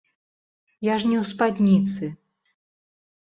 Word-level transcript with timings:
Я 0.85 0.95
ж 1.03 1.11
не 1.11 1.17
ў 1.23 1.25
спадніцы. 1.33 2.09